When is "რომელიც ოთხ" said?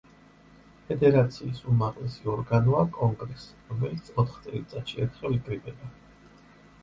3.73-4.39